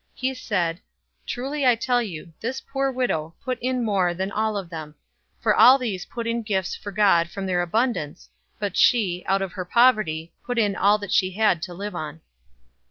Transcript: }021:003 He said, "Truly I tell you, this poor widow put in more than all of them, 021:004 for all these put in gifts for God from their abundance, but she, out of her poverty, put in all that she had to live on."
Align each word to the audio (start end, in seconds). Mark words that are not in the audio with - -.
}021:003 0.15 0.19
He 0.23 0.33
said, 0.33 0.81
"Truly 1.27 1.63
I 1.63 1.75
tell 1.75 2.01
you, 2.01 2.33
this 2.41 2.59
poor 2.59 2.91
widow 2.91 3.35
put 3.45 3.59
in 3.61 3.85
more 3.85 4.15
than 4.15 4.31
all 4.31 4.57
of 4.57 4.71
them, 4.71 4.95
021:004 5.41 5.43
for 5.43 5.55
all 5.55 5.77
these 5.77 6.05
put 6.07 6.25
in 6.25 6.41
gifts 6.41 6.75
for 6.75 6.91
God 6.91 7.29
from 7.29 7.45
their 7.45 7.61
abundance, 7.61 8.27
but 8.57 8.75
she, 8.75 9.23
out 9.27 9.43
of 9.43 9.51
her 9.51 9.63
poverty, 9.63 10.33
put 10.43 10.57
in 10.57 10.75
all 10.75 10.97
that 10.97 11.13
she 11.13 11.29
had 11.33 11.61
to 11.61 11.75
live 11.75 11.93
on." 11.93 12.21